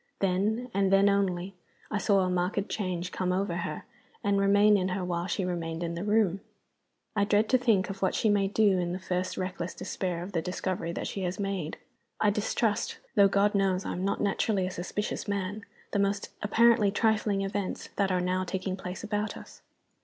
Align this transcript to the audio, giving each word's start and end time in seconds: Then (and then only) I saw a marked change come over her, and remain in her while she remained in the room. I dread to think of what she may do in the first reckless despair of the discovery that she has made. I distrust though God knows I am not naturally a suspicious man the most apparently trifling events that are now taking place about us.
Then 0.17 0.71
(and 0.73 0.91
then 0.91 1.07
only) 1.09 1.53
I 1.91 1.99
saw 1.99 2.21
a 2.21 2.29
marked 2.31 2.67
change 2.69 3.11
come 3.11 3.31
over 3.31 3.57
her, 3.57 3.85
and 4.23 4.39
remain 4.41 4.75
in 4.75 4.87
her 4.87 5.05
while 5.05 5.27
she 5.27 5.45
remained 5.45 5.83
in 5.83 5.93
the 5.93 6.03
room. 6.03 6.41
I 7.15 7.23
dread 7.23 7.47
to 7.49 7.57
think 7.59 7.87
of 7.91 8.01
what 8.01 8.15
she 8.15 8.27
may 8.27 8.47
do 8.47 8.79
in 8.79 8.93
the 8.93 8.99
first 8.99 9.37
reckless 9.37 9.75
despair 9.75 10.23
of 10.23 10.31
the 10.31 10.41
discovery 10.41 10.91
that 10.93 11.05
she 11.05 11.21
has 11.21 11.39
made. 11.39 11.77
I 12.19 12.31
distrust 12.31 12.97
though 13.13 13.27
God 13.27 13.53
knows 13.53 13.85
I 13.85 13.91
am 13.91 14.03
not 14.03 14.19
naturally 14.21 14.65
a 14.65 14.71
suspicious 14.71 15.27
man 15.27 15.65
the 15.91 15.99
most 15.99 16.29
apparently 16.41 16.89
trifling 16.89 17.43
events 17.43 17.89
that 17.97 18.11
are 18.11 18.21
now 18.21 18.43
taking 18.43 18.75
place 18.75 19.03
about 19.03 19.37
us. 19.37 19.61